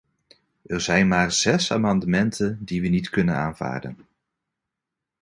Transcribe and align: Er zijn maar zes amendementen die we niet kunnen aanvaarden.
Er 0.63 0.81
zijn 0.81 1.07
maar 1.07 1.31
zes 1.31 1.71
amendementen 1.71 2.65
die 2.65 2.81
we 2.81 2.87
niet 2.87 3.09
kunnen 3.09 3.35
aanvaarden. 3.35 3.97